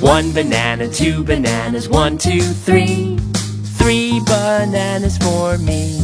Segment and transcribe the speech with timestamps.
[0.00, 3.18] One banana, two bananas, one, two, three.
[3.78, 6.00] Three bananas for me.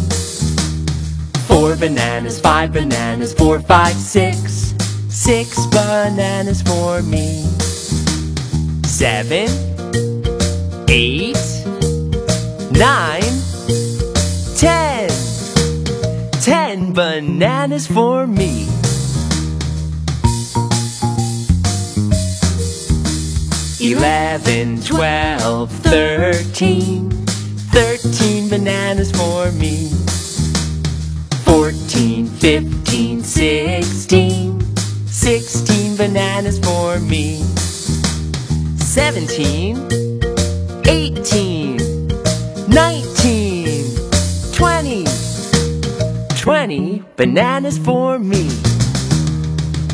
[1.47, 4.75] Four bananas, five bananas, four, five, six.
[5.09, 7.45] Six bananas for me.
[8.83, 9.49] Seven,
[10.89, 11.39] eight,
[12.73, 13.35] nine,
[14.57, 15.09] ten.
[16.43, 18.74] Ten bananas for me.
[23.85, 27.11] Eleven, twelve, thirteen.
[27.11, 29.91] 13 Thirteen bananas for me.
[31.45, 34.59] Fourteen, fifteen, sixteen.
[34.59, 37.43] 16 Sixteen bananas for me.
[38.79, 39.77] Seventeen,
[40.87, 41.77] eighteen,
[42.69, 43.85] nineteen,
[44.55, 45.05] twenty.
[46.41, 48.49] Twenty bananas for me.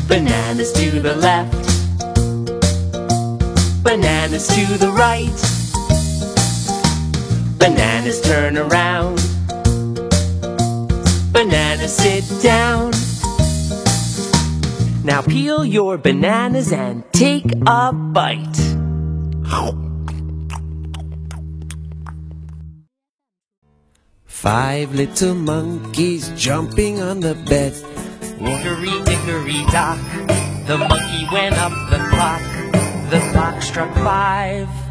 [0.07, 1.70] Bananas to the left.
[3.91, 5.39] Bananas to the right.
[7.59, 9.17] Bananas turn around.
[11.33, 12.93] Bananas sit down.
[15.03, 18.59] Now peel your bananas and take a bite.
[24.23, 27.73] Five little monkeys jumping on the bed.
[28.39, 29.99] Hickory dickory dock,
[30.65, 32.41] the monkey went up the clock.
[33.11, 34.90] The clock struck five.